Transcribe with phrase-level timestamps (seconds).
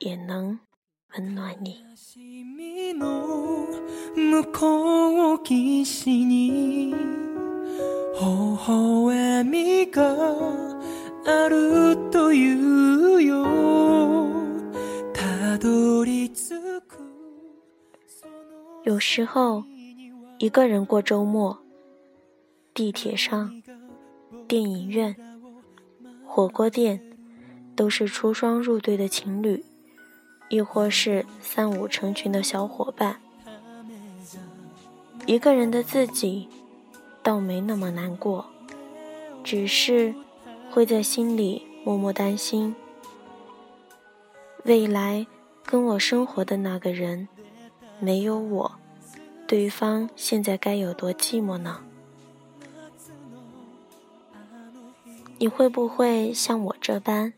[0.00, 0.58] 也能
[1.16, 1.76] 温暖你。
[4.14, 8.22] 向こう岸に微
[8.66, 10.16] 笑みが
[11.26, 13.44] あるというよ
[15.12, 16.98] たどり着く
[18.84, 19.64] 有时候，
[20.38, 21.58] 一个人过周末，
[22.72, 23.50] 地铁上、
[24.46, 25.16] 电影院、
[26.24, 27.00] 火锅店，
[27.74, 29.64] 都是出双入对的情侣，
[30.51, 33.21] 亦或是三五成群的小伙伴。
[35.25, 36.49] 一个人的自己，
[37.23, 38.45] 倒没那么难过，
[39.45, 40.13] 只是
[40.69, 42.75] 会在心里默默担心，
[44.65, 45.25] 未来
[45.63, 47.29] 跟我生活的那个人，
[48.01, 48.73] 没有我，
[49.47, 51.79] 对方现在该有多寂寞呢？
[55.37, 57.33] 你会不会像我这般，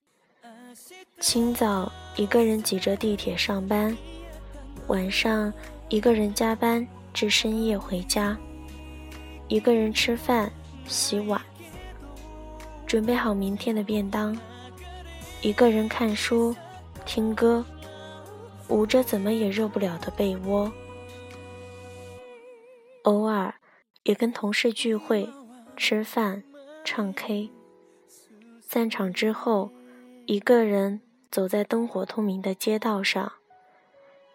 [1.24, 3.98] 清早一个人挤着地铁上班，
[4.88, 5.52] 晚上
[5.88, 6.86] 一个人加班？
[7.14, 8.38] 至深夜回家，
[9.48, 10.52] 一个人吃饭、
[10.86, 11.42] 洗碗，
[12.86, 14.38] 准备好明天的便当；
[15.42, 16.54] 一个人看书、
[17.06, 17.64] 听歌，
[18.68, 20.70] 捂着怎么也热不了的被窝。
[23.04, 23.54] 偶尔
[24.04, 25.30] 也跟同事聚会、
[25.78, 26.44] 吃饭、
[26.84, 27.50] 唱 K。
[28.60, 29.72] 散场之后，
[30.26, 31.00] 一个人
[31.34, 33.34] 走在灯火通明的街道上，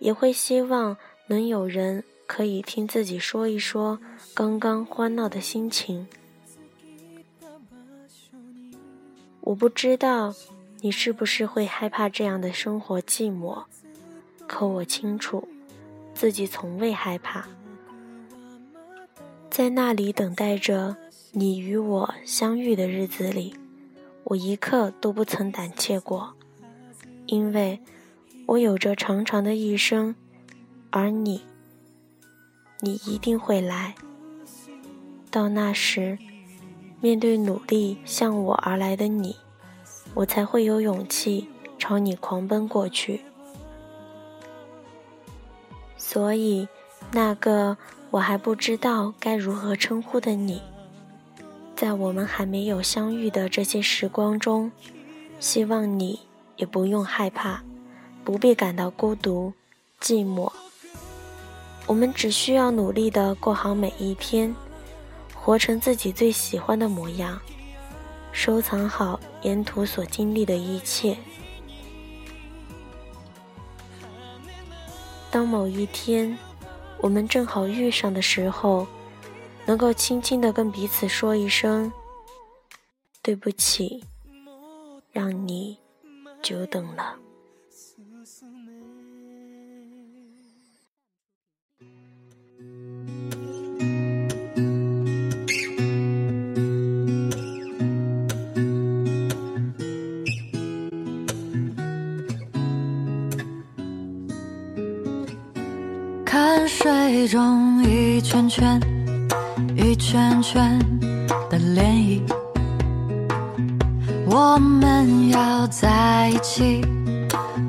[0.00, 0.96] 也会希望
[1.28, 2.02] 能有人。
[2.26, 3.98] 可以听自己说一说
[4.34, 6.06] 刚刚欢闹的心情。
[9.40, 10.34] 我不知道
[10.82, 13.64] 你是不是会害怕这样的生活寂寞，
[14.46, 15.48] 可我清楚，
[16.12, 17.48] 自己从未害怕。
[19.48, 20.94] 在那里等待着
[21.32, 23.56] 你与我相遇的日子里，
[24.24, 26.34] 我一刻都不曾胆怯过，
[27.28, 27.78] 因为
[28.46, 30.16] 我有着长长的一生，
[30.90, 31.42] 而你。
[32.80, 33.94] 你一定会来。
[35.30, 36.18] 到那时，
[37.00, 39.36] 面对努力向我而来的你，
[40.14, 43.20] 我才会有勇气朝你狂奔过去。
[45.98, 46.66] 所以，
[47.12, 47.76] 那个
[48.12, 50.62] 我还不知道该如何称呼的你，
[51.76, 54.72] 在我们还没有相遇的这些时光中，
[55.38, 56.20] 希望你
[56.58, 57.62] 也不用害怕，
[58.22, 59.52] 不必感到孤独、
[60.00, 60.52] 寂寞。
[61.86, 64.54] 我们只需要努力的过好每一天，
[65.34, 67.40] 活成自己最喜欢的模样，
[68.30, 71.16] 收藏好沿途所经历的一切。
[75.30, 76.36] 当某一天
[77.00, 78.86] 我们正好遇上的时候，
[79.64, 81.92] 能够轻轻的跟彼此说一声
[83.22, 84.02] “对不起”，
[85.12, 85.78] 让你
[86.42, 87.16] 久等了。
[106.24, 108.80] 看水中一圈圈、
[109.76, 110.78] 一圈圈
[111.50, 112.47] 的涟漪，
[114.30, 116.84] 我们要在一起，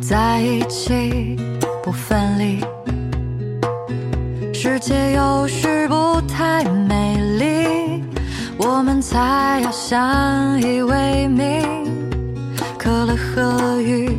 [0.02, 1.38] 在一起
[1.81, 2.59] 不分离。
[4.53, 8.03] 世界有时不太美丽，
[8.58, 11.66] 我们才要相依为命。
[12.78, 14.09] 可乐和鱼，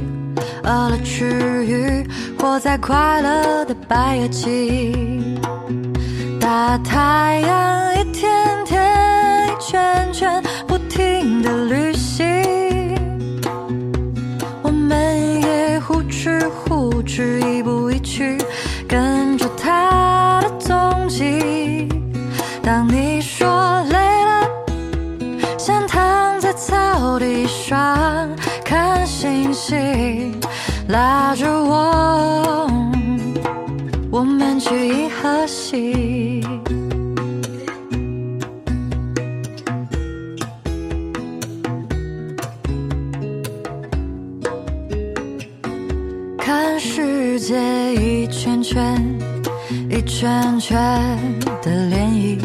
[0.63, 2.03] 饿了吃鱼。
[2.39, 4.95] 活在快乐的白夜期，
[6.41, 12.27] 大太阳一天天一圈圈不停的旅行，
[14.63, 18.37] 我们也呼哧呼哧一步一趋，
[18.87, 21.89] 跟着他的踪迹。
[22.63, 23.49] 当你说
[23.85, 24.47] 累了，
[25.57, 28.29] 想躺在草地上
[28.63, 30.39] 看星星。
[30.89, 32.69] 拉着我，
[34.11, 36.30] 我们去银河系。
[46.83, 47.55] 世界
[47.95, 48.97] 一圈圈、
[49.91, 50.79] 一圈圈
[51.61, 52.41] 的涟漪。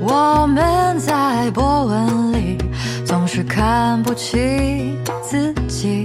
[0.00, 2.56] 我们在波纹里
[3.04, 6.04] 总是看不清自己，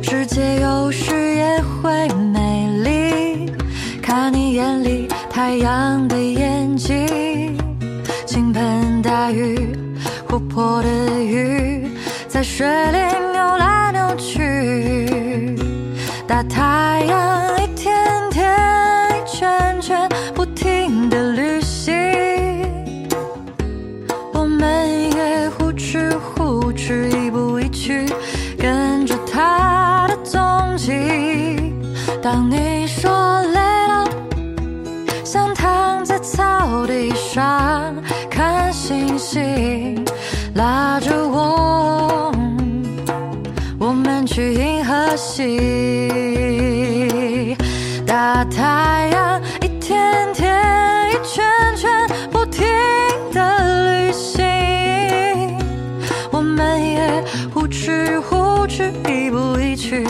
[0.00, 3.52] 世界有时也会美丽。
[4.00, 7.58] 看你眼里太阳的眼睛，
[8.24, 9.76] 倾盆大雨，
[10.28, 10.88] 活泼的
[11.20, 11.88] 鱼
[12.28, 12.98] 在水里
[13.32, 13.85] 扭来
[14.16, 15.54] 去，
[16.26, 17.94] 大太阳一天
[18.30, 18.50] 天
[19.10, 21.94] 一圈圈不停的旅行，
[24.32, 28.06] 我们也呼哧呼哧一步一趋，
[28.58, 30.40] 跟着它的踪
[30.76, 30.92] 迹。
[32.22, 34.08] 当你说累了，
[35.24, 37.94] 想躺在草地上
[38.28, 40.04] 看星星，
[40.54, 41.85] 拉着我，
[44.36, 45.56] 去银河系。
[48.06, 50.54] 大太阳一天天
[51.10, 51.42] 一圈
[51.74, 51.90] 圈
[52.30, 52.66] 不停
[53.32, 54.44] 的旅行，
[56.30, 57.24] 我们也
[57.54, 60.04] 呼哧呼哧一步一趋，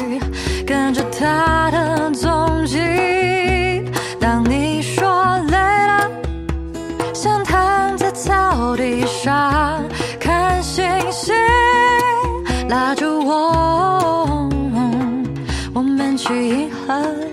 [0.67, 2.81] 跟着它的踪迹。
[4.19, 6.11] 当你说累了，
[7.15, 9.85] 想躺在草地上
[10.19, 11.33] 看星星，
[12.69, 13.66] 拉着我，
[16.89, 17.26] 我们去银河